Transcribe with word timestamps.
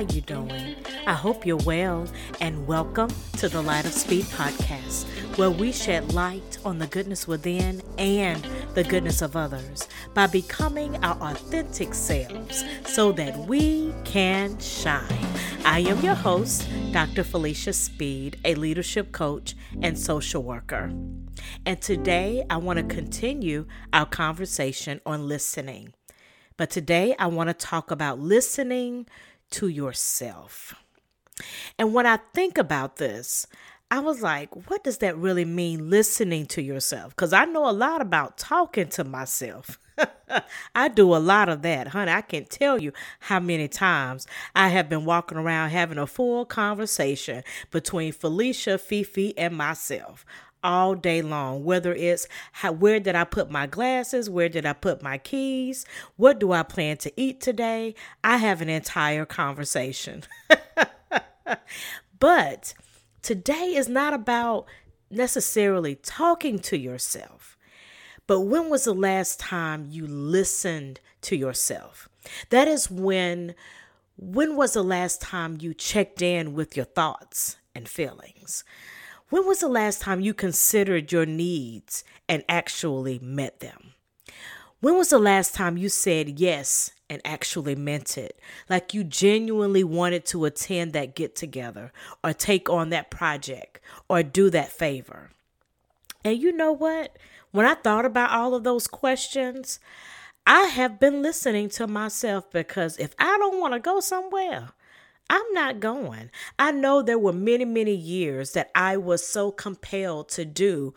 How 0.00 0.06
you 0.14 0.22
doing? 0.22 0.76
I 1.06 1.12
hope 1.12 1.44
you're 1.44 1.58
well 1.58 2.08
and 2.40 2.66
welcome 2.66 3.10
to 3.36 3.50
the 3.50 3.60
Light 3.60 3.84
of 3.84 3.92
Speed 3.92 4.24
podcast, 4.24 5.04
where 5.36 5.50
we 5.50 5.72
shed 5.72 6.14
light 6.14 6.56
on 6.64 6.78
the 6.78 6.86
goodness 6.86 7.28
within 7.28 7.82
and 7.98 8.42
the 8.72 8.82
goodness 8.82 9.20
of 9.20 9.36
others 9.36 9.86
by 10.14 10.26
becoming 10.26 10.96
our 11.04 11.32
authentic 11.32 11.92
selves 11.92 12.64
so 12.86 13.12
that 13.12 13.36
we 13.40 13.92
can 14.06 14.58
shine. 14.58 15.04
I 15.66 15.80
am 15.80 16.00
your 16.00 16.14
host, 16.14 16.66
Dr. 16.92 17.22
Felicia 17.22 17.74
Speed, 17.74 18.38
a 18.46 18.54
leadership 18.54 19.12
coach 19.12 19.54
and 19.82 19.98
social 19.98 20.42
worker. 20.42 20.90
And 21.66 21.78
today 21.82 22.42
I 22.48 22.56
want 22.56 22.78
to 22.78 22.84
continue 22.86 23.66
our 23.92 24.06
conversation 24.06 25.02
on 25.04 25.28
listening. 25.28 25.92
But 26.56 26.68
today 26.68 27.14
I 27.18 27.26
want 27.26 27.48
to 27.48 27.54
talk 27.54 27.90
about 27.90 28.18
listening 28.18 29.06
to 29.50 29.68
yourself. 29.68 30.74
And 31.78 31.94
when 31.94 32.06
I 32.06 32.18
think 32.34 32.58
about 32.58 32.96
this, 32.96 33.46
I 33.90 33.98
was 33.98 34.22
like, 34.22 34.68
what 34.68 34.84
does 34.84 34.98
that 34.98 35.16
really 35.16 35.44
mean, 35.44 35.90
listening 35.90 36.46
to 36.46 36.62
yourself? 36.62 37.10
Because 37.10 37.32
I 37.32 37.44
know 37.44 37.68
a 37.68 37.72
lot 37.72 38.00
about 38.00 38.38
talking 38.38 38.88
to 38.90 39.02
myself. 39.02 39.80
I 40.74 40.88
do 40.88 41.14
a 41.14 41.18
lot 41.18 41.48
of 41.48 41.62
that, 41.62 41.88
honey. 41.88 42.12
I 42.12 42.20
can't 42.20 42.48
tell 42.48 42.80
you 42.80 42.92
how 43.18 43.40
many 43.40 43.66
times 43.66 44.28
I 44.54 44.68
have 44.68 44.88
been 44.88 45.04
walking 45.04 45.38
around 45.38 45.70
having 45.70 45.98
a 45.98 46.06
full 46.06 46.44
conversation 46.44 47.42
between 47.72 48.12
Felicia, 48.12 48.78
Fifi, 48.78 49.36
and 49.36 49.56
myself 49.56 50.24
all 50.62 50.94
day 50.94 51.22
long 51.22 51.64
whether 51.64 51.94
it's 51.94 52.26
how, 52.52 52.72
where 52.72 53.00
did 53.00 53.14
i 53.14 53.24
put 53.24 53.50
my 53.50 53.66
glasses? 53.66 54.28
Where 54.28 54.48
did 54.48 54.66
i 54.66 54.72
put 54.72 55.02
my 55.02 55.18
keys? 55.18 55.84
What 56.16 56.38
do 56.38 56.52
i 56.52 56.62
plan 56.62 56.96
to 56.98 57.12
eat 57.20 57.40
today? 57.40 57.94
I 58.22 58.38
have 58.38 58.60
an 58.60 58.68
entire 58.68 59.24
conversation. 59.24 60.24
But 62.20 62.74
today 63.22 63.74
is 63.74 63.88
not 63.88 64.12
about 64.12 64.66
necessarily 65.10 65.94
talking 65.94 66.58
to 66.58 66.76
yourself 66.76 67.56
but 68.30 68.42
when 68.42 68.70
was 68.70 68.84
the 68.84 68.94
last 68.94 69.40
time 69.40 69.88
you 69.90 70.06
listened 70.06 71.00
to 71.22 71.34
yourself? 71.34 72.08
That 72.50 72.68
is 72.68 72.88
when 72.88 73.56
when 74.16 74.54
was 74.54 74.74
the 74.74 74.84
last 74.84 75.20
time 75.20 75.58
you 75.60 75.74
checked 75.74 76.22
in 76.22 76.54
with 76.54 76.76
your 76.76 76.84
thoughts 76.84 77.56
and 77.74 77.88
feelings 77.88 78.62
when 79.30 79.46
was 79.46 79.60
the 79.60 79.68
last 79.68 80.02
time 80.02 80.20
you 80.20 80.34
considered 80.34 81.10
your 81.10 81.26
needs 81.26 82.04
and 82.28 82.44
actually 82.48 83.18
met 83.20 83.60
them? 83.60 83.94
When 84.80 84.96
was 84.96 85.10
the 85.10 85.18
last 85.18 85.54
time 85.54 85.76
you 85.76 85.88
said 85.88 86.40
yes 86.40 86.90
and 87.08 87.20
actually 87.24 87.74
meant 87.74 88.16
it? 88.16 88.40
Like 88.68 88.94
you 88.94 89.04
genuinely 89.04 89.84
wanted 89.84 90.24
to 90.26 90.44
attend 90.44 90.92
that 90.92 91.14
get 91.14 91.36
together 91.36 91.92
or 92.24 92.32
take 92.32 92.68
on 92.68 92.90
that 92.90 93.10
project 93.10 93.80
or 94.08 94.22
do 94.22 94.50
that 94.50 94.72
favor? 94.72 95.30
And 96.24 96.38
you 96.38 96.52
know 96.52 96.72
what? 96.72 97.16
When 97.52 97.66
I 97.66 97.74
thought 97.74 98.04
about 98.04 98.30
all 98.30 98.54
of 98.54 98.64
those 98.64 98.86
questions, 98.86 99.80
I 100.46 100.62
have 100.64 100.98
been 100.98 101.22
listening 101.22 101.68
to 101.70 101.86
myself 101.86 102.50
because 102.50 102.96
if 102.98 103.14
I 103.18 103.36
don't 103.38 103.60
want 103.60 103.74
to 103.74 103.80
go 103.80 104.00
somewhere, 104.00 104.70
I'm 105.30 105.52
not 105.52 105.78
going. 105.78 106.30
I 106.58 106.72
know 106.72 107.02
there 107.02 107.18
were 107.18 107.32
many, 107.32 107.64
many 107.64 107.94
years 107.94 108.52
that 108.52 108.70
I 108.74 108.96
was 108.96 109.24
so 109.24 109.52
compelled 109.52 110.28
to 110.30 110.44
do 110.44 110.92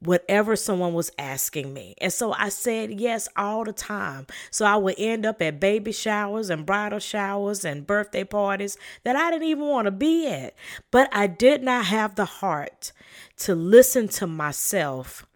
whatever 0.00 0.54
someone 0.54 0.92
was 0.92 1.10
asking 1.18 1.72
me. 1.72 1.94
And 1.98 2.12
so 2.12 2.32
I 2.32 2.50
said 2.50 3.00
yes 3.00 3.26
all 3.36 3.64
the 3.64 3.72
time. 3.72 4.26
So 4.50 4.66
I 4.66 4.76
would 4.76 4.96
end 4.98 5.24
up 5.24 5.40
at 5.40 5.60
baby 5.60 5.92
showers 5.92 6.50
and 6.50 6.66
bridal 6.66 6.98
showers 6.98 7.64
and 7.64 7.86
birthday 7.86 8.24
parties 8.24 8.76
that 9.04 9.16
I 9.16 9.30
didn't 9.30 9.48
even 9.48 9.66
want 9.66 9.86
to 9.86 9.90
be 9.92 10.28
at. 10.28 10.54
But 10.90 11.08
I 11.10 11.26
did 11.26 11.62
not 11.62 11.86
have 11.86 12.16
the 12.16 12.26
heart 12.26 12.92
to 13.38 13.54
listen 13.54 14.08
to 14.08 14.26
myself 14.26 15.26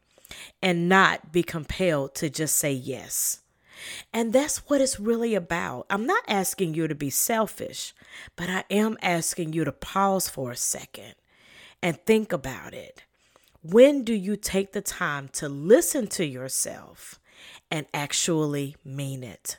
and 0.63 0.87
not 0.87 1.33
be 1.33 1.43
compelled 1.43 2.15
to 2.17 2.29
just 2.29 2.57
say 2.57 2.73
yes. 2.73 3.41
And 4.13 4.33
that's 4.33 4.59
what 4.69 4.81
it's 4.81 5.01
really 5.01 5.35
about. 5.35 5.87
I'm 5.91 6.07
not 6.07 6.25
asking 6.29 6.75
you 6.75 6.89
to 6.89 6.95
be 6.95 7.11
selfish, 7.11 7.95
but 8.37 8.49
I 8.49 8.65
am 8.71 8.97
asking 9.03 9.53
you 9.53 9.65
to 9.65 9.73
pause 9.73 10.29
for 10.29 10.51
a 10.51 10.57
second 10.57 11.15
and 11.83 11.99
think 12.05 12.33
about 12.33 12.75
it. 12.75 13.05
When 13.63 14.05
do 14.05 14.13
you 14.13 14.37
take 14.37 14.73
the 14.73 14.81
time 14.81 15.29
to 15.35 15.49
listen 15.49 16.07
to 16.09 16.25
yourself 16.25 17.19
and 17.71 17.87
actually 17.95 18.77
mean 18.85 19.25
it? 19.25 19.59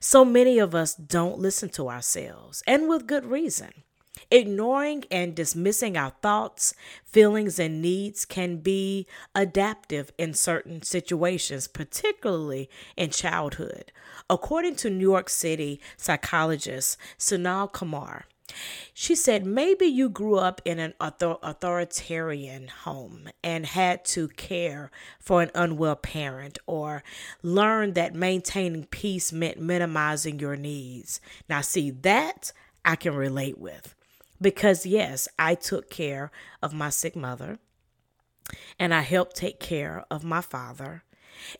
So 0.00 0.24
many 0.24 0.58
of 0.58 0.74
us 0.74 0.94
don't 0.94 1.38
listen 1.38 1.68
to 1.70 1.88
ourselves, 1.88 2.62
and 2.66 2.88
with 2.88 3.06
good 3.06 3.24
reason. 3.24 3.70
Ignoring 4.30 5.04
and 5.10 5.34
dismissing 5.34 5.96
our 5.96 6.10
thoughts, 6.22 6.74
feelings, 7.04 7.58
and 7.58 7.80
needs 7.80 8.24
can 8.24 8.58
be 8.58 9.06
adaptive 9.34 10.12
in 10.18 10.34
certain 10.34 10.82
situations, 10.82 11.68
particularly 11.68 12.68
in 12.96 13.10
childhood. 13.10 13.92
According 14.28 14.76
to 14.76 14.90
New 14.90 15.08
York 15.10 15.28
City 15.28 15.80
psychologist 15.96 16.98
Sunal 17.18 17.72
Kumar, 17.72 18.26
she 18.94 19.16
said, 19.16 19.44
maybe 19.44 19.86
you 19.86 20.08
grew 20.08 20.36
up 20.36 20.62
in 20.64 20.78
an 20.78 20.94
author- 21.00 21.38
authoritarian 21.42 22.68
home 22.68 23.28
and 23.42 23.66
had 23.66 24.04
to 24.06 24.28
care 24.28 24.90
for 25.18 25.42
an 25.42 25.50
unwell 25.54 25.96
parent 25.96 26.58
or 26.66 27.02
learned 27.42 27.96
that 27.96 28.14
maintaining 28.14 28.84
peace 28.84 29.32
meant 29.32 29.60
minimizing 29.60 30.38
your 30.38 30.56
needs. 30.56 31.20
Now, 31.48 31.60
see, 31.60 31.90
that 31.90 32.52
I 32.84 32.94
can 32.94 33.16
relate 33.16 33.58
with. 33.58 33.95
Because, 34.40 34.86
yes, 34.86 35.28
I 35.38 35.54
took 35.54 35.90
care 35.90 36.30
of 36.62 36.72
my 36.74 36.90
sick 36.90 37.16
mother 37.16 37.58
and 38.78 38.94
I 38.94 39.00
helped 39.00 39.36
take 39.36 39.60
care 39.60 40.04
of 40.10 40.24
my 40.24 40.40
father. 40.40 41.04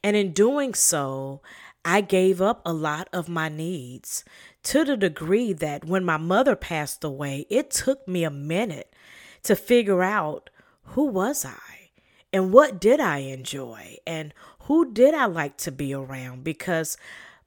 And 0.03 0.17
in 0.17 0.33
doing 0.33 0.75
so, 0.75 1.43
I 1.85 2.01
gave 2.01 2.43
up 2.43 2.63
a 2.65 2.73
lot 2.73 3.09
of 3.13 3.29
my 3.29 3.49
needs 3.49 4.25
to 4.65 4.85
the 4.85 4.97
degree 4.97 5.53
that 5.53 5.85
when 5.85 6.05
my 6.05 6.17
mother 6.17 6.57
passed 6.57 7.05
away, 7.05 7.47
it 7.49 7.71
took 7.71 8.07
me 8.09 8.25
a 8.25 8.31
minute 8.31 8.93
to 9.45 9.55
figure 9.55 10.03
out 10.03 10.51
who 10.83 11.05
was 11.05 11.45
I 11.45 11.91
and 12.33 12.53
what 12.53 12.81
did 12.81 12.99
I 12.99 13.19
enjoy 13.19 13.99
and 14.07 14.35
who 14.61 14.93
did 14.93 15.15
I 15.15 15.27
like 15.27 15.57
to 15.59 15.71
be 15.71 15.95
around 15.95 16.43
because 16.43 16.97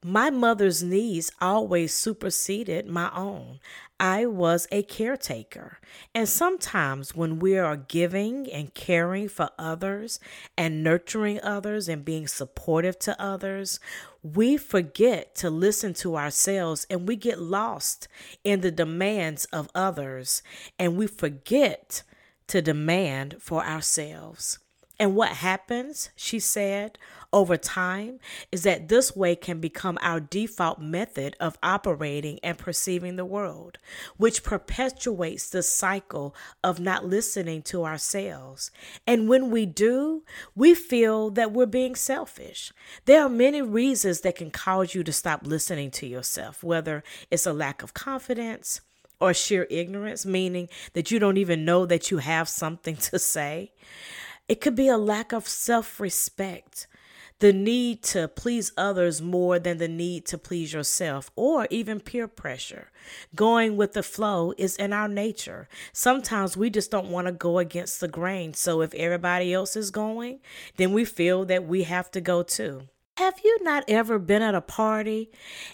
my 0.03 0.29
mother's 0.29 0.81
needs 0.81 1.29
always 1.41 1.93
superseded 1.93 2.87
my 2.87 3.11
own. 3.13 3.59
I 3.99 4.25
was 4.27 4.65
a 4.71 4.81
caretaker. 4.83 5.79
And 6.15 6.29
sometimes 6.29 7.13
when 7.13 7.39
we 7.39 7.57
are 7.57 7.75
giving 7.75 8.49
and 8.49 8.73
caring 8.73 9.27
for 9.27 9.49
others 9.59 10.21
and 10.57 10.83
nurturing 10.83 11.41
others 11.41 11.89
and 11.89 12.05
being 12.05 12.27
supportive 12.27 12.97
to 12.99 13.21
others, 13.21 13.81
we 14.23 14.55
forget 14.55 15.35
to 15.35 15.49
listen 15.49 15.93
to 15.95 16.15
ourselves 16.15 16.87
and 16.89 17.05
we 17.05 17.17
get 17.17 17.41
lost 17.41 18.07
in 18.45 18.61
the 18.61 18.71
demands 18.71 19.45
of 19.45 19.69
others 19.75 20.41
and 20.77 20.95
we 20.95 21.07
forget 21.07 22.03
to 22.47 22.61
demand 22.61 23.35
for 23.39 23.65
ourselves. 23.65 24.59
And 24.97 25.15
what 25.15 25.29
happens, 25.29 26.09
she 26.15 26.39
said, 26.39 26.97
over 27.31 27.57
time 27.57 28.19
is 28.51 28.63
that 28.63 28.87
this 28.87 29.15
way 29.15 29.35
can 29.35 29.59
become 29.59 29.97
our 30.01 30.19
default 30.19 30.79
method 30.79 31.35
of 31.39 31.57
operating 31.61 32.39
and 32.43 32.57
perceiving 32.57 33.15
the 33.15 33.25
world, 33.25 33.77
which 34.17 34.43
perpetuates 34.43 35.49
the 35.49 35.63
cycle 35.63 36.35
of 36.63 36.79
not 36.79 37.05
listening 37.05 37.61
to 37.61 37.85
ourselves. 37.85 38.71
And 39.05 39.29
when 39.29 39.51
we 39.51 39.65
do, 39.65 40.23
we 40.55 40.73
feel 40.73 41.29
that 41.31 41.51
we're 41.51 41.65
being 41.65 41.95
selfish. 41.95 42.71
There 43.05 43.21
are 43.21 43.29
many 43.29 43.61
reasons 43.61 44.21
that 44.21 44.35
can 44.35 44.51
cause 44.51 44.95
you 44.95 45.03
to 45.03 45.13
stop 45.13 45.45
listening 45.45 45.91
to 45.91 46.07
yourself, 46.07 46.63
whether 46.63 47.03
it's 47.29 47.45
a 47.45 47.53
lack 47.53 47.83
of 47.83 47.93
confidence 47.93 48.81
or 49.19 49.33
sheer 49.33 49.67
ignorance, 49.69 50.25
meaning 50.25 50.69
that 50.93 51.11
you 51.11 51.19
don't 51.19 51.37
even 51.37 51.65
know 51.65 51.85
that 51.85 52.09
you 52.09 52.17
have 52.17 52.49
something 52.49 52.95
to 53.09 53.19
say. 53.19 53.71
It 54.47 54.61
could 54.61 54.75
be 54.75 54.87
a 54.87 54.97
lack 54.97 55.31
of 55.31 55.47
self 55.47 55.99
respect, 55.99 56.87
the 57.39 57.53
need 57.53 58.03
to 58.03 58.27
please 58.27 58.71
others 58.77 59.21
more 59.21 59.59
than 59.59 59.77
the 59.77 59.87
need 59.87 60.25
to 60.27 60.37
please 60.37 60.73
yourself, 60.73 61.31
or 61.35 61.67
even 61.69 61.99
peer 61.99 62.27
pressure. 62.27 62.91
Going 63.35 63.77
with 63.77 63.93
the 63.93 64.03
flow 64.03 64.53
is 64.57 64.75
in 64.75 64.93
our 64.93 65.07
nature. 65.07 65.67
Sometimes 65.93 66.57
we 66.57 66.69
just 66.69 66.91
don't 66.91 67.09
want 67.09 67.27
to 67.27 67.33
go 67.33 67.57
against 67.57 68.01
the 68.01 68.07
grain. 68.07 68.53
So 68.53 68.81
if 68.81 68.93
everybody 68.93 69.53
else 69.53 69.75
is 69.75 69.89
going, 69.89 70.39
then 70.77 70.93
we 70.93 71.05
feel 71.05 71.45
that 71.45 71.65
we 71.65 71.83
have 71.83 72.11
to 72.11 72.21
go 72.21 72.43
too. 72.43 72.83
Have 73.19 73.41
you 73.43 73.57
not 73.63 73.83
ever 73.89 74.17
been 74.17 74.41
at 74.41 74.55
a 74.55 74.61
party 74.61 75.29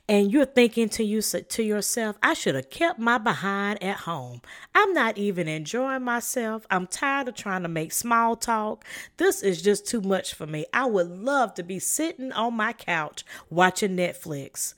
and 0.09 0.31
you're 0.31 0.47
thinking 0.47 0.89
to 0.89 1.03
you 1.03 1.21
to 1.21 1.63
yourself, 1.63 2.15
I 2.24 2.33
should 2.33 2.56
have 2.56 2.71
kept 2.71 2.97
my 2.97 3.19
behind 3.19 3.83
at 3.83 3.97
home. 3.97 4.42
I'm 4.74 4.94
not 4.94 5.19
even 5.19 5.47
enjoying 5.47 6.01
myself. 6.01 6.65
I'm 6.71 6.88
tired 6.88 7.27
of 7.27 7.36
trying 7.36 7.62
to 7.62 7.68
make 7.68 7.92
small 7.92 8.36
talk. 8.36 8.83
This 9.18 9.44
is 9.44 9.62
just 9.62 9.86
too 9.86 10.01
much 10.01 10.33
for 10.33 10.47
me. 10.47 10.65
I 10.74 10.88
would 10.88 11.07
love 11.07 11.53
to 11.53 11.63
be 11.63 11.77
sitting 11.77 12.31
on 12.31 12.56
my 12.56 12.74
couch 12.74 13.24
watching 13.51 13.95
Netflix. 13.95 14.74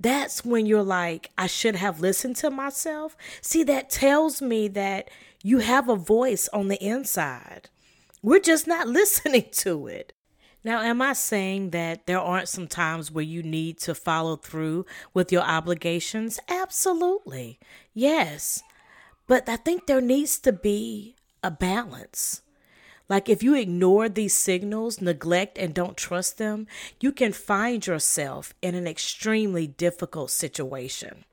that's 0.00 0.44
when 0.44 0.66
you're 0.66 0.82
like, 0.82 1.30
I 1.38 1.46
should 1.46 1.76
have 1.76 2.00
listened 2.00 2.34
to 2.38 2.50
myself. 2.50 3.16
See, 3.40 3.62
that 3.62 3.88
tells 3.88 4.42
me 4.42 4.66
that 4.66 5.08
you 5.44 5.58
have 5.58 5.88
a 5.88 5.94
voice 5.94 6.48
on 6.52 6.66
the 6.66 6.84
inside. 6.84 7.68
We're 8.20 8.40
just 8.40 8.66
not 8.66 8.88
listening 8.98 9.46
to 9.52 9.86
it. 9.86 10.12
Now, 10.62 10.82
am 10.82 11.00
I 11.00 11.14
saying 11.14 11.70
that 11.70 12.06
there 12.06 12.20
aren't 12.20 12.48
some 12.48 12.66
times 12.66 13.10
where 13.10 13.24
you 13.24 13.42
need 13.42 13.78
to 13.80 13.94
follow 13.94 14.36
through 14.36 14.84
with 15.14 15.32
your 15.32 15.42
obligations? 15.42 16.38
Absolutely. 16.48 17.58
Yes. 17.94 18.62
But 19.26 19.48
I 19.48 19.56
think 19.56 19.86
there 19.86 20.02
needs 20.02 20.38
to 20.40 20.52
be 20.52 21.16
a 21.42 21.50
balance. 21.50 22.42
Like 23.08 23.28
if 23.28 23.42
you 23.42 23.54
ignore 23.54 24.08
these 24.08 24.34
signals, 24.34 25.00
neglect, 25.00 25.58
and 25.58 25.74
don't 25.74 25.96
trust 25.96 26.38
them, 26.38 26.66
you 27.00 27.10
can 27.10 27.32
find 27.32 27.84
yourself 27.86 28.54
in 28.62 28.74
an 28.74 28.86
extremely 28.86 29.66
difficult 29.66 30.30
situation. 30.30 31.24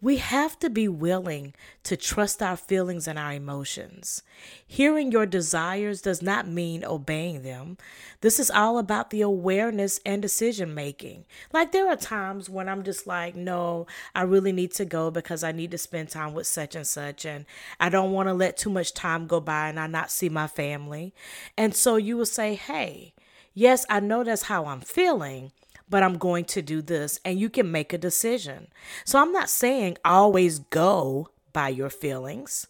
We 0.00 0.18
have 0.18 0.58
to 0.60 0.70
be 0.70 0.86
willing 0.86 1.54
to 1.82 1.96
trust 1.96 2.40
our 2.40 2.56
feelings 2.56 3.08
and 3.08 3.18
our 3.18 3.32
emotions. 3.32 4.22
Hearing 4.64 5.10
your 5.10 5.26
desires 5.26 6.00
does 6.00 6.22
not 6.22 6.46
mean 6.46 6.84
obeying 6.84 7.42
them. 7.42 7.78
This 8.20 8.38
is 8.38 8.50
all 8.50 8.78
about 8.78 9.10
the 9.10 9.22
awareness 9.22 9.98
and 10.06 10.22
decision 10.22 10.72
making. 10.72 11.24
Like, 11.52 11.72
there 11.72 11.88
are 11.88 11.96
times 11.96 12.48
when 12.48 12.68
I'm 12.68 12.84
just 12.84 13.08
like, 13.08 13.34
no, 13.34 13.88
I 14.14 14.22
really 14.22 14.52
need 14.52 14.72
to 14.74 14.84
go 14.84 15.10
because 15.10 15.42
I 15.42 15.50
need 15.50 15.72
to 15.72 15.78
spend 15.78 16.10
time 16.10 16.32
with 16.32 16.46
such 16.46 16.76
and 16.76 16.86
such, 16.86 17.24
and 17.24 17.44
I 17.80 17.88
don't 17.88 18.12
want 18.12 18.28
to 18.28 18.34
let 18.34 18.56
too 18.56 18.70
much 18.70 18.94
time 18.94 19.26
go 19.26 19.40
by 19.40 19.68
and 19.68 19.80
I 19.80 19.88
not 19.88 20.12
see 20.12 20.28
my 20.28 20.46
family. 20.46 21.12
And 21.56 21.74
so 21.74 21.96
you 21.96 22.16
will 22.16 22.26
say, 22.26 22.54
hey, 22.54 23.14
yes, 23.52 23.84
I 23.90 23.98
know 23.98 24.22
that's 24.22 24.42
how 24.42 24.66
I'm 24.66 24.80
feeling 24.80 25.50
but 25.90 26.02
I'm 26.02 26.18
going 26.18 26.44
to 26.46 26.62
do 26.62 26.82
this, 26.82 27.20
and 27.24 27.38
you 27.38 27.50
can 27.50 27.70
make 27.70 27.92
a 27.92 27.98
decision. 27.98 28.68
So 29.04 29.20
I'm 29.20 29.32
not 29.32 29.48
saying 29.48 29.98
always 30.04 30.58
go 30.58 31.28
by 31.52 31.68
your 31.68 31.90
feelings. 31.90 32.66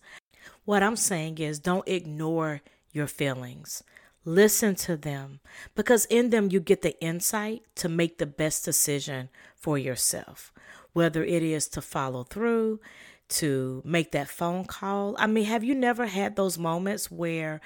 What 0.64 0.82
I'm 0.82 0.96
saying 0.96 1.38
is 1.38 1.58
don't 1.58 1.88
ignore 1.88 2.60
your 2.92 3.06
feelings. 3.06 3.82
Listen 4.24 4.74
to 4.74 4.96
them 4.96 5.40
because 5.74 6.04
in 6.06 6.30
them 6.30 6.50
you 6.50 6.60
get 6.60 6.82
the 6.82 7.00
insight 7.00 7.62
to 7.76 7.88
make 7.88 8.18
the 8.18 8.26
best 8.26 8.64
decision 8.64 9.30
for 9.56 9.78
yourself, 9.78 10.52
whether 10.92 11.24
it 11.24 11.42
is 11.42 11.68
to 11.68 11.80
follow 11.80 12.24
through, 12.24 12.80
to 13.28 13.82
make 13.84 14.12
that 14.12 14.28
phone 14.28 14.64
call. 14.64 15.16
I 15.18 15.26
mean, 15.26 15.44
have 15.44 15.64
you 15.64 15.74
never 15.74 16.06
had 16.06 16.36
those 16.36 16.58
moments 16.58 17.10
where 17.10 17.60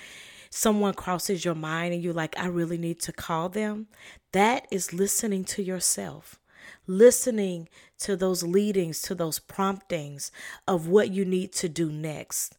someone 0.55 0.93
crosses 0.93 1.47
your 1.47 1.55
mind 1.55 1.95
and 1.95 2.03
you're 2.03 2.13
like, 2.13 2.39
I 2.39 2.47
really 2.47 2.77
need 2.77 3.01
to 3.01 3.13
call 3.13 3.49
them, 3.49 3.87
that 4.33 4.67
is 4.71 4.93
listening 4.93 5.45
to 5.47 5.63
yourself, 5.63 6.39
listening 6.87 7.71
to 8.01 8.17
those 8.17 8.43
leadings, 8.43 9.01
to 9.03 9.15
those 9.15 9.39
promptings 9.39 10.31
of 10.69 10.89
what 10.89 11.11
you 11.11 11.25
need 11.25 11.53
to 11.55 11.71
do 11.71 11.91
next. 11.91 12.59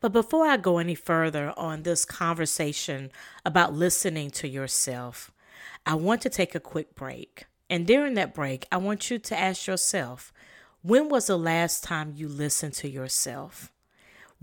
But 0.00 0.12
before 0.12 0.46
I 0.46 0.56
go 0.56 0.78
any 0.78 0.94
further 0.94 1.52
on 1.58 1.82
this 1.82 2.06
conversation 2.06 3.10
about 3.44 3.74
listening 3.74 4.30
to 4.30 4.48
yourself, 4.48 5.30
I 5.84 5.96
want 5.96 6.22
to 6.22 6.30
take 6.30 6.54
a 6.54 6.60
quick 6.60 6.94
break. 6.94 7.44
And 7.68 7.86
during 7.86 8.14
that 8.14 8.34
break, 8.34 8.66
I 8.72 8.78
want 8.78 9.10
you 9.10 9.18
to 9.18 9.38
ask 9.38 9.66
yourself 9.66 10.32
when 10.80 11.10
was 11.10 11.26
the 11.26 11.38
last 11.38 11.84
time 11.84 12.14
you 12.16 12.26
listened 12.28 12.74
to 12.74 12.88
yourself? 12.88 13.70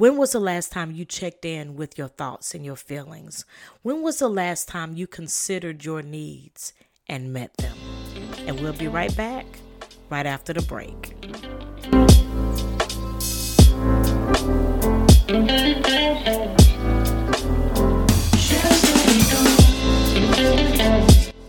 When 0.01 0.17
was 0.17 0.31
the 0.31 0.39
last 0.39 0.71
time 0.71 0.89
you 0.93 1.05
checked 1.05 1.45
in 1.45 1.75
with 1.75 1.95
your 1.95 2.07
thoughts 2.07 2.55
and 2.55 2.65
your 2.65 2.75
feelings? 2.75 3.45
When 3.83 4.01
was 4.01 4.17
the 4.17 4.29
last 4.29 4.67
time 4.67 4.95
you 4.95 5.05
considered 5.05 5.85
your 5.85 6.01
needs 6.01 6.73
and 7.07 7.31
met 7.31 7.55
them? 7.57 7.77
And 8.47 8.59
we'll 8.61 8.73
be 8.73 8.87
right 8.87 9.15
back 9.15 9.45
right 10.09 10.25
after 10.25 10.53
the 10.53 10.63
break. 10.63 11.13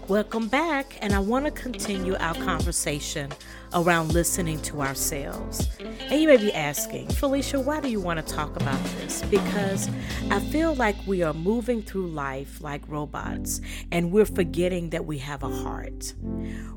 Welcome 0.09 0.49
back, 0.49 0.99
and 1.01 1.15
I 1.15 1.21
want 1.21 1.47
to 1.47 1.51
continue 1.51 2.17
our 2.17 2.35
conversation 2.35 3.33
around 3.75 4.13
listening 4.13 4.61
to 4.63 4.83
ourselves. 4.83 5.69
And 5.81 6.21
you 6.21 6.29
may 6.29 6.37
be 6.37 6.53
asking, 6.53 7.09
Felicia, 7.09 7.61
why 7.61 7.81
do 7.81 7.89
you 7.89 8.01
want 8.01 8.25
to 8.25 8.35
talk 8.35 8.57
about 8.57 8.83
this? 8.99 9.23
Because 9.23 9.89
I 10.31 10.41
feel 10.41 10.75
like 10.75 10.97
we 11.07 11.23
are 11.23 11.35
moving 11.35 11.83
through 11.83 12.09
life 12.09 12.61
like 12.61 12.87
robots, 12.89 13.61
and 13.91 14.13
we're 14.13 14.25
forgetting 14.25 14.91
that 14.91 15.07
we 15.07 15.19
have 15.19 15.43
a 15.43 15.49
heart. 15.49 16.15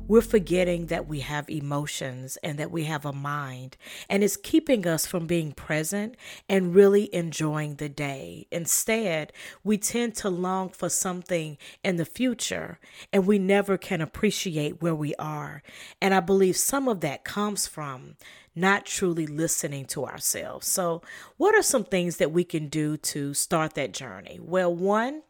We're 0.08 0.20
forgetting 0.20 0.86
that 0.86 1.08
we 1.08 1.20
have 1.20 1.50
emotions 1.50 2.36
and 2.42 2.58
that 2.58 2.70
we 2.70 2.84
have 2.84 3.04
a 3.04 3.12
mind, 3.12 3.76
and 4.08 4.22
it's 4.22 4.36
keeping 4.36 4.86
us 4.86 5.04
from 5.04 5.26
being 5.26 5.52
present 5.52 6.16
and 6.48 6.74
really 6.74 7.12
enjoying 7.12 7.76
the 7.76 7.88
day. 7.88 8.46
Instead, 8.52 9.32
we 9.64 9.78
tend 9.78 10.14
to 10.16 10.30
long 10.30 10.68
for 10.68 10.88
something 10.88 11.58
in 11.82 11.96
the 11.96 12.04
future, 12.04 12.78
and 13.12 13.26
we 13.26 13.38
never 13.38 13.76
can 13.76 14.00
appreciate 14.00 14.80
where 14.80 14.94
we 14.94 15.14
are. 15.16 15.62
And 16.00 16.14
I 16.14 16.20
believe 16.20 16.56
some 16.56 16.85
of 16.88 17.00
that 17.00 17.24
comes 17.24 17.66
from 17.66 18.16
not 18.54 18.86
truly 18.86 19.26
listening 19.26 19.84
to 19.86 20.06
ourselves. 20.06 20.66
So, 20.66 21.02
what 21.36 21.54
are 21.54 21.62
some 21.62 21.84
things 21.84 22.16
that 22.16 22.32
we 22.32 22.44
can 22.44 22.68
do 22.68 22.96
to 22.96 23.34
start 23.34 23.74
that 23.74 23.92
journey? 23.92 24.38
Well, 24.40 24.74
one, 24.74 25.22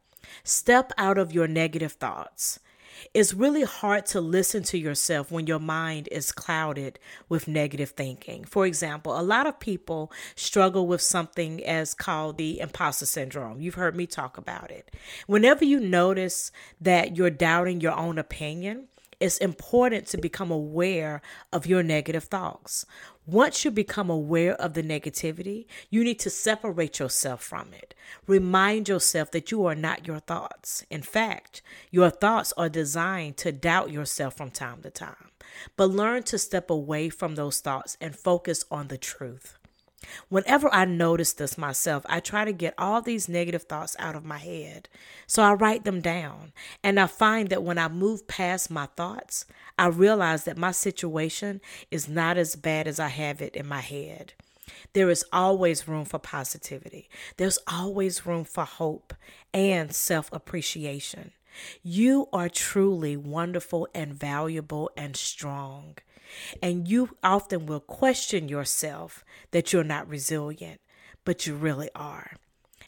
step 0.44 0.93
out 0.97 1.19
of 1.19 1.32
your 1.32 1.49
negative 1.49 1.93
thoughts. 1.93 2.61
It's 3.12 3.35
really 3.35 3.62
hard 3.62 4.06
to 4.06 4.20
listen 4.20 4.62
to 4.64 4.79
yourself 4.79 5.31
when 5.31 5.47
your 5.47 5.58
mind 5.58 6.08
is 6.11 6.32
clouded 6.32 6.99
with 7.29 7.49
negative 7.49 7.91
thinking. 7.91 8.44
For 8.44 8.67
example, 8.67 9.19
a 9.19 9.23
lot 9.23 9.47
of 9.47 9.61
people 9.61 10.12
struggle 10.35 10.87
with 10.87 11.02
something 11.02 11.62
as 11.64 11.94
called 11.94 12.38
the 12.38 12.61
imposter 12.61 13.06
syndrome. 13.06 13.61
You've 13.61 13.75
heard 13.75 13.97
me 13.97 14.06
talk 14.06 14.38
about 14.38 14.70
it. 14.70 14.91
Whenever 15.26 15.64
you 15.64 15.81
notice 15.81 16.50
that 16.81 17.17
you're 17.17 17.31
doubting 17.31 17.81
your 17.81 17.97
own 17.97 18.19
opinion, 18.19 18.88
it's 19.19 19.39
important 19.39 20.07
to 20.09 20.19
become 20.19 20.51
aware 20.51 21.23
of 21.53 21.67
your 21.67 21.83
negative 21.83 22.25
thoughts. 22.25 22.85
Once 23.25 23.65
you 23.65 23.71
become 23.71 24.11
aware 24.11 24.55
of 24.55 24.75
the 24.75 24.83
negativity, 24.83 25.67
you 25.91 26.05
need 26.05 26.19
to 26.21 26.31
separate 26.31 26.99
yourself 26.99 27.43
from 27.43 27.73
it. 27.73 27.95
Remind 28.27 28.89
yourself 28.89 29.31
that 29.31 29.51
you 29.51 29.65
are 29.67 29.75
not 29.75 30.07
your 30.07 30.21
thoughts. 30.21 30.85
In 30.91 31.03
fact, 31.03 31.63
your 31.91 32.11
thoughts 32.11 32.53
are 32.57 32.69
designed 32.69 33.37
to 33.39 33.53
doubt 33.53 33.90
yourself 33.90 34.37
from 34.37 34.50
time 34.50 34.83
to 34.83 34.90
time. 34.90 35.31
But 35.76 35.87
learn 35.87 36.23
to 36.25 36.38
step 36.38 36.71
away 36.71 37.09
from 37.09 37.35
those 37.35 37.61
thoughts 37.61 37.97
and 38.00 38.14
focus 38.14 38.64
on 38.71 38.88
the 38.88 38.99
truth. 38.99 39.59
Whenever 40.29 40.73
I 40.73 40.85
notice 40.85 41.33
this 41.33 41.57
myself, 41.57 42.05
I 42.09 42.21
try 42.21 42.45
to 42.45 42.53
get 42.53 42.75
all 42.79 43.00
these 43.00 43.29
negative 43.29 43.65
thoughts 43.65 43.97
out 43.99 44.15
of 44.15 44.25
my 44.25 44.38
head. 44.38 44.88
So 45.26 45.43
I 45.43 45.55
write 45.55 45.85
them 45.85 46.00
down. 46.00 46.53
And 46.83 47.00
I 47.00 47.07
find 47.07 47.49
that 47.49 47.62
when 47.62 47.79
I 47.79 47.88
move 47.88 48.29
past 48.29 48.71
my 48.71 48.87
thoughts, 48.87 49.47
I 49.79 49.87
realize 49.87 50.45
that 50.45 50.59
my 50.59 50.71
situation 50.73 51.61
is 51.91 52.09
not 52.09 52.37
as 52.37 52.57
bad 52.57 52.87
as 52.87 53.00
I 53.00 53.09
have 53.09 53.41
it 53.41 53.57
in 53.57 53.67
my 53.67 53.81
head. 53.81 54.35
There 54.93 55.11
is 55.11 55.25
always 55.33 55.88
room 55.88 56.05
for 56.05 56.19
positivity. 56.19 57.09
There's 57.37 57.59
always 57.67 58.26
room 58.26 58.45
for 58.45 58.65
hope 58.65 59.15
and 59.53 59.95
self 59.95 60.33
appreciation. 60.33 61.33
You 61.83 62.29
are 62.33 62.49
truly 62.49 63.17
wonderful 63.17 63.88
and 63.95 64.12
valuable 64.12 64.91
and 64.97 65.17
strong. 65.17 65.97
And 66.62 66.88
you 66.88 67.16
often 67.23 67.66
will 67.66 67.81
question 67.81 68.49
yourself 68.49 69.25
that 69.50 69.73
you're 69.73 69.85
not 69.85 70.09
resilient, 70.09 70.81
but 71.25 71.47
you 71.47 71.55
really 71.55 71.90
are. 71.95 72.33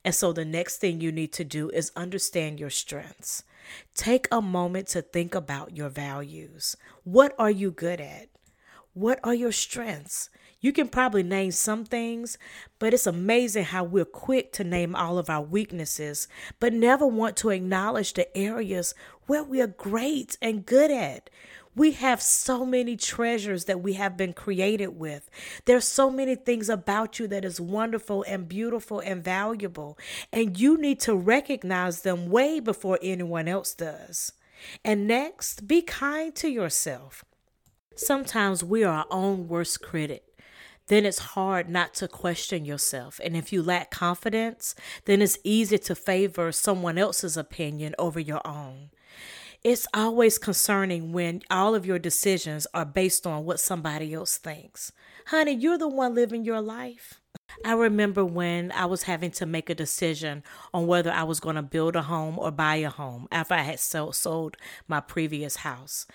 And 0.05 0.15
so 0.15 0.33
the 0.33 0.45
next 0.45 0.79
thing 0.79 1.01
you 1.01 1.13
need 1.13 1.33
to 1.35 1.45
do 1.45 1.71
is 1.71 1.93
understand 1.97 2.61
your 2.61 2.71
strengths. 2.71 3.43
Take 3.95 4.27
a 4.31 4.41
moment 4.41 4.89
to 4.89 5.03
think 5.03 5.35
about 5.35 5.77
your 5.77 5.89
values. 5.89 6.77
What 7.05 7.35
are 7.39 7.51
you 7.51 7.71
good 7.71 8.01
at? 8.01 8.29
What 8.95 9.21
are 9.23 9.35
your 9.35 9.53
strengths? 9.53 10.31
You 10.61 10.73
can 10.73 10.89
probably 10.89 11.23
name 11.23 11.53
some 11.53 11.85
things, 11.85 12.37
but 12.81 12.93
it's 12.93 13.07
amazing 13.07 13.65
how 13.65 13.85
we're 13.85 14.05
quick 14.05 14.53
to 14.55 14.65
name 14.65 14.97
all 14.97 15.19
of 15.19 15.31
our 15.31 15.43
weaknesses, 15.43 16.27
but 16.59 16.73
never 16.73 17.07
want 17.07 17.37
to 17.37 17.51
acknowledge 17.51 18.15
the 18.15 18.37
areas 18.37 18.95
where 19.27 19.45
we 19.45 19.61
are 19.61 19.69
great 19.69 20.37
and 20.43 20.67
good 20.67 20.91
at. 20.91 21.31
We 21.79 21.93
have 21.93 22.21
so 22.21 22.67
many 22.67 22.97
treasures 22.97 23.67
that 23.67 23.81
we 23.81 23.93
have 23.93 24.17
been 24.17 24.33
created 24.33 24.99
with. 24.99 25.31
There's 25.65 25.87
so 25.87 26.11
many 26.11 26.35
things 26.35 26.69
about 26.69 27.21
you 27.21 27.29
that 27.29 27.45
is 27.45 27.61
wonderful 27.61 28.25
and 28.25 28.49
beautiful 28.49 28.99
and 28.99 29.23
valuable, 29.23 29.97
and 30.33 30.59
you 30.59 30.77
need 30.77 30.99
to 31.01 31.15
recognize 31.15 32.03
them 32.03 32.31
way 32.31 32.59
before 32.59 32.99
anyone 33.01 33.47
else 33.47 33.75
does. 33.75 34.33
And 34.85 35.07
next, 35.07 35.69
be 35.69 35.81
kind 35.83 36.35
to 36.35 36.49
yourself. 36.49 37.25
Sometimes 37.95 38.65
we 38.65 38.83
are 38.83 38.99
our 38.99 39.07
own 39.11 39.47
worst 39.47 39.81
critic 39.81 40.25
then 40.89 41.05
it's 41.05 41.19
hard 41.19 41.69
not 41.69 41.93
to 41.93 42.09
question 42.09 42.65
yourself. 42.65 43.21
And 43.23 43.37
if 43.37 43.53
you 43.53 43.63
lack 43.63 43.91
confidence, 43.91 44.75
then 45.05 45.21
it's 45.21 45.39
easy 45.45 45.77
to 45.79 45.95
favor 45.95 46.51
someone 46.51 46.97
else's 46.97 47.37
opinion 47.37 47.95
over 47.99 48.19
your 48.19 48.41
own. 48.47 48.89
It's 49.65 49.89
always 49.93 50.39
concerning 50.39 51.13
when 51.13 51.43
all 51.51 51.75
of 51.75 51.85
your 51.85 51.99
decisions 51.99 52.67
are 52.73 52.85
based 52.85 53.27
on 53.27 53.45
what 53.45 53.59
somebody 53.59 54.15
else 54.15 54.37
thinks. 54.39 54.93
Honey, 55.27 55.53
you're 55.53 55.79
the 55.79 55.89
one 55.89 56.15
living 56.15 56.45
your 56.45 56.61
life. 56.61 57.21
I 57.69 57.73
remember 57.73 58.25
when 58.25 58.73
I 58.73 58.87
was 58.87 59.03
having 59.03 59.31
to 59.33 59.45
make 59.45 59.69
a 59.69 59.75
decision 59.75 60.43
on 60.73 60.87
whether 60.87 61.11
I 61.11 61.25
was 61.25 61.39
going 61.39 61.57
to 61.57 61.63
build 61.63 61.97
a 61.97 62.03
home 62.03 62.39
or 62.39 62.51
buy 62.51 62.77
a 62.77 62.89
home 62.89 63.29
after 63.31 63.53
I 63.53 63.61
had 63.61 63.79
sold, 63.79 64.57
my 64.89 65.01
previous 65.01 65.57
house. 65.57 66.07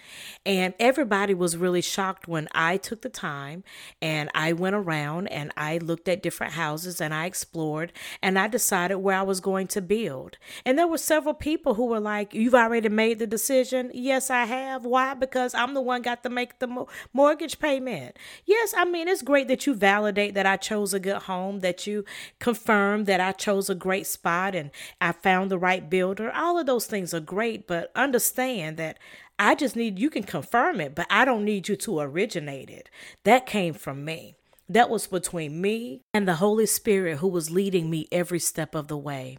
And 0.48 0.74
everybody 0.80 1.36
was 1.36 1.56
really 1.56 1.84
shocked 1.84 2.28
when 2.28 2.48
I 2.54 2.78
took 2.78 3.04
the 3.04 3.10
time 3.10 3.64
and 4.02 4.32
I 4.34 4.54
went 4.54 4.76
around 4.76 5.28
and 5.28 5.52
I 5.56 5.78
looked 5.78 6.08
at 6.08 6.24
different 6.24 6.54
houses 6.54 7.00
and 7.00 7.14
I 7.14 7.28
explored 7.28 7.94
and 8.24 8.40
I 8.40 8.48
decided 8.48 8.96
where 8.96 9.20
I 9.20 9.22
was 9.22 9.40
going 9.40 9.68
to 9.68 9.82
build. 9.82 10.40
And 10.66 10.76
there 10.80 10.88
were 10.88 10.98
several 10.98 11.36
people 11.36 11.76
who 11.76 11.86
were 11.86 12.00
like, 12.00 12.34
You've 12.34 12.56
already 12.56 12.90
made 12.90 13.20
the 13.20 13.28
decision? 13.28 13.92
Yes, 13.94 14.32
I 14.32 14.46
have. 14.46 14.86
Why? 14.86 15.14
Because 15.14 15.54
I'm 15.54 15.76
the 15.76 15.82
one 15.82 16.02
got 16.02 16.24
to 16.24 16.32
make 16.32 16.58
the 16.58 16.88
mortgage 17.14 17.60
payment. 17.60 18.18
Yes, 18.44 18.74
I 18.76 18.86
mean, 18.86 19.08
it's 19.08 19.22
great 19.22 19.48
that 19.50 19.68
you 19.68 19.76
validate 19.76 20.34
that 20.34 20.48
I 20.48 20.58
chose 20.58 20.96
a 20.96 21.00
good 21.00 21.22
home, 21.22 21.43
that 21.52 21.86
you 21.86 22.06
confirmed 22.40 23.06
that 23.06 23.20
I 23.20 23.32
chose 23.32 23.70
a 23.70 23.76
great 23.76 24.08
spot 24.08 24.56
and 24.56 24.72
I 25.00 25.12
found 25.12 25.52
the 25.52 25.58
right 25.58 25.90
builder. 25.90 26.32
All 26.32 26.58
of 26.58 26.66
those 26.66 26.86
things 26.86 27.14
are 27.14 27.20
great, 27.20 27.68
but 27.68 27.92
understand 27.96 28.78
that 28.78 28.98
I 29.38 29.56
just 29.56 29.76
need 29.76 30.00
you 30.00 30.10
can 30.10 30.24
confirm 30.24 30.80
it, 30.80 30.96
but 30.96 31.08
I 31.10 31.26
don't 31.26 31.46
need 31.46 31.68
you 31.68 31.76
to 31.78 32.00
originate 32.00 32.70
it. 32.70 32.90
That 33.24 33.46
came 33.46 33.74
from 33.74 34.06
me. 34.06 34.36
That 34.70 34.90
was 34.90 35.08
between 35.08 35.60
me 35.62 36.02
and 36.14 36.28
the 36.28 36.36
Holy 36.36 36.66
Spirit 36.66 37.18
who 37.18 37.28
was 37.28 37.52
leading 37.52 37.90
me 37.90 38.08
every 38.12 38.40
step 38.40 38.74
of 38.74 38.88
the 38.88 38.98
way. 38.98 39.38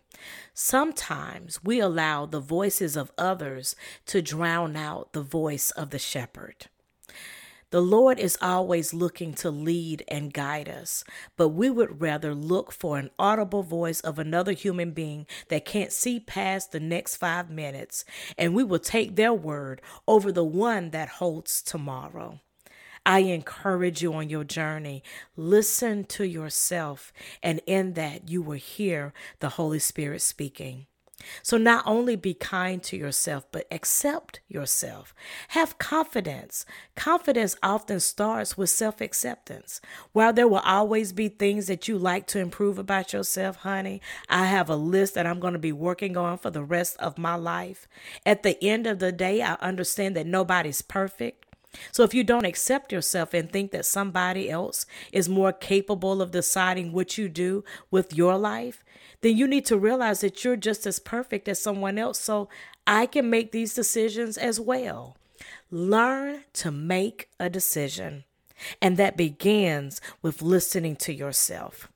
Sometimes 0.53 1.65
we 1.65 1.81
allow 1.81 2.27
the 2.27 2.41
voices 2.41 2.95
of 2.97 3.11
others 3.17 3.75
to 4.07 4.21
drown 4.21 4.77
out 4.77 5.13
the 5.13 5.23
voice 5.23 5.71
of 5.71 5.91
the 5.91 5.99
shepherd. 5.99 6.67
The 7.75 7.81
Lord 7.81 8.21
is 8.21 8.39
always 8.41 8.95
looking 8.95 9.35
to 9.35 9.51
lead 9.51 10.05
and 10.07 10.33
guide 10.33 10.69
us, 10.69 11.03
but 11.37 11.49
we 11.49 11.71
would 11.71 12.01
rather 12.01 12.33
look 12.33 12.71
for 12.71 12.99
an 12.99 13.11
audible 13.19 13.65
voice 13.65 13.99
of 13.99 14.17
another 14.17 14.53
human 14.53 14.93
being 14.93 15.27
that 15.49 15.65
can't 15.65 15.91
see 15.91 16.21
past 16.21 16.71
the 16.71 16.79
next 16.79 17.17
five 17.17 17.51
minutes, 17.51 18.05
and 18.39 18.55
we 18.55 18.63
will 18.63 18.79
take 18.79 19.17
their 19.17 19.35
word 19.35 19.83
over 20.07 20.31
the 20.31 20.45
one 20.45 20.91
that 20.91 21.09
holds 21.19 21.61
tomorrow. 21.63 22.39
I 23.05 23.23
encourage 23.23 24.03
you 24.03 24.15
on 24.15 24.29
your 24.29 24.45
journey. 24.45 25.03
Listen 25.37 26.05
to 26.05 26.23
yourself, 26.23 27.13
and 27.43 27.61
in 27.67 27.95
that, 27.95 28.29
you 28.29 28.41
will 28.41 28.53
hear 28.53 29.13
the 29.41 29.49
Holy 29.49 29.81
Spirit 29.81 30.23
speaking. 30.23 30.87
So, 31.43 31.57
not 31.57 31.85
only 31.87 32.17
be 32.17 32.35
kind 32.35 32.83
to 32.85 32.97
yourself, 32.97 33.47
but 33.53 33.67
accept 33.71 34.41
yourself. 34.49 35.15
Have 35.49 35.79
confidence. 35.79 36.67
Confidence 36.97 37.57
often 37.63 38.01
starts 38.01 38.57
with 38.57 38.71
self 38.71 39.01
acceptance. 39.01 39.81
While 40.13 40.33
there 40.33 40.49
will 40.49 40.59
always 40.59 41.13
be 41.13 41.29
things 41.29 41.67
that 41.67 41.89
you 41.89 41.99
like 41.99 42.27
to 42.29 42.39
improve 42.41 42.79
about 42.79 43.13
yourself, 43.13 43.57
honey, 43.57 44.01
I 44.29 44.47
have 44.47 44.69
a 44.69 44.77
list 44.77 45.15
that 45.15 45.27
I'm 45.27 45.41
going 45.41 45.55
to 45.55 45.59
be 45.59 45.73
working 45.73 46.17
on 46.17 46.39
for 46.39 46.51
the 46.51 46.65
rest 46.65 46.97
of 46.99 47.19
my 47.19 47.35
life. 47.35 47.89
At 48.27 48.43
the 48.43 48.63
end 48.63 48.87
of 48.87 48.99
the 48.99 49.13
day, 49.13 49.43
I 49.43 49.55
understand 49.55 50.17
that 50.17 50.27
nobody's 50.27 50.83
perfect. 50.83 51.45
So 51.93 52.03
if 52.03 52.15
you 52.15 52.25
don't 52.25 52.45
accept 52.45 52.93
yourself 52.93 53.35
and 53.35 53.51
think 53.51 53.71
that 53.73 53.87
somebody 53.87 54.51
else 54.51 54.87
is 55.13 55.29
more 55.29 55.53
capable 55.53 56.23
of 56.23 56.31
deciding 56.31 56.93
what 56.93 57.19
you 57.19 57.29
do 57.29 57.65
with 57.91 58.15
your 58.15 58.37
life, 58.37 58.85
then 59.21 59.37
you 59.37 59.47
need 59.47 59.65
to 59.67 59.79
realize 59.79 60.21
that 60.21 60.45
you're 60.45 60.57
just 60.57 60.87
as 60.87 60.99
perfect 60.99 61.49
as 61.49 61.61
someone 61.61 61.99
else. 61.99 62.21
So 62.21 62.49
I 62.87 63.07
can 63.07 63.31
make 63.31 63.53
these 63.53 63.75
decisions 63.75 64.37
as 64.37 64.61
well. 64.61 65.17
Learn 65.71 66.45
to 66.55 66.71
make 66.71 67.29
a 67.41 67.51
decision. 67.51 68.25
And 68.81 68.97
that 68.97 69.17
begins 69.17 70.01
with 70.23 70.43
listening 70.43 70.97
to 70.97 71.13
yourself. 71.13 71.89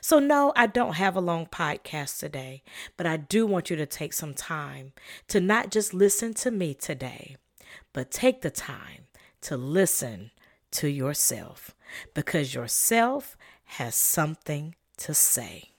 So, 0.00 0.18
no, 0.18 0.52
I 0.54 0.66
don't 0.66 0.94
have 0.94 1.16
a 1.16 1.20
long 1.20 1.46
podcast 1.46 2.18
today, 2.18 2.62
but 2.96 3.06
I 3.06 3.16
do 3.16 3.46
want 3.46 3.70
you 3.70 3.76
to 3.76 3.86
take 3.86 4.12
some 4.12 4.34
time 4.34 4.92
to 5.28 5.40
not 5.40 5.70
just 5.70 5.92
listen 5.92 6.34
to 6.34 6.50
me 6.50 6.74
today, 6.74 7.36
but 7.92 8.10
take 8.10 8.42
the 8.42 8.50
time 8.50 9.06
to 9.42 9.56
listen 9.56 10.30
to 10.72 10.88
yourself 10.88 11.74
because 12.14 12.54
yourself 12.54 13.36
has 13.64 13.94
something 13.94 14.74
to 14.96 15.14
say. 15.14 15.70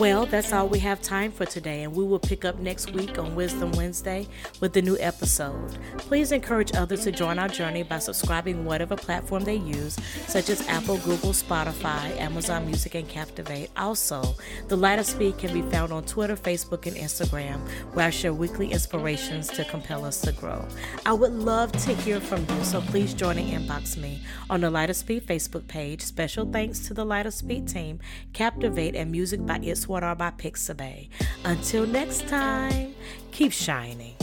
Well, 0.00 0.24
that's 0.24 0.50
all 0.50 0.66
we 0.66 0.78
have 0.78 1.02
time 1.02 1.30
for 1.30 1.44
today, 1.44 1.82
and 1.82 1.94
we 1.94 2.02
will 2.02 2.18
pick 2.18 2.46
up 2.46 2.58
next 2.58 2.90
week 2.92 3.18
on 3.18 3.34
Wisdom 3.34 3.70
Wednesday 3.72 4.26
with 4.58 4.74
a 4.78 4.80
new 4.80 4.96
episode. 4.98 5.76
Please 5.98 6.32
encourage 6.32 6.74
others 6.74 7.04
to 7.04 7.12
join 7.12 7.38
our 7.38 7.48
journey 7.48 7.82
by 7.82 7.98
subscribing 7.98 8.64
whatever 8.64 8.96
platform 8.96 9.44
they 9.44 9.56
use, 9.56 9.98
such 10.26 10.48
as 10.48 10.66
Apple, 10.68 10.96
Google, 11.00 11.32
Spotify, 11.32 12.18
Amazon 12.18 12.64
Music, 12.64 12.94
and 12.94 13.06
Captivate. 13.10 13.68
Also, 13.76 14.36
The 14.68 14.76
Light 14.76 14.98
of 14.98 15.04
Speed 15.04 15.36
can 15.36 15.52
be 15.52 15.60
found 15.70 15.92
on 15.92 16.04
Twitter, 16.04 16.34
Facebook, 16.34 16.86
and 16.86 16.96
Instagram, 16.96 17.58
where 17.92 18.06
I 18.06 18.10
share 18.10 18.32
weekly 18.32 18.72
inspirations 18.72 19.48
to 19.48 19.66
compel 19.66 20.06
us 20.06 20.22
to 20.22 20.32
grow. 20.32 20.66
I 21.04 21.12
would 21.12 21.34
love 21.34 21.72
to 21.72 21.94
hear 21.96 22.22
from 22.22 22.46
you, 22.48 22.64
so 22.64 22.80
please 22.80 23.12
join 23.12 23.36
and 23.36 23.68
inbox 23.68 23.98
me 23.98 24.22
on 24.48 24.62
the 24.62 24.70
Light 24.70 24.88
of 24.88 24.96
Speed 24.96 25.26
Facebook 25.26 25.68
page. 25.68 26.00
Special 26.00 26.50
thanks 26.50 26.78
to 26.88 26.94
the 26.94 27.04
Light 27.04 27.26
of 27.26 27.34
Speed 27.34 27.68
team, 27.68 28.00
Captivate, 28.32 28.96
and 28.96 29.12
music 29.12 29.44
by 29.44 29.58
It's 29.58 29.89
What 29.90 30.04
Are 30.04 30.14
by 30.14 30.30
Pixabay. 30.30 31.08
Until 31.44 31.84
next 31.84 32.28
time, 32.28 32.94
keep 33.32 33.50
shining. 33.50 34.14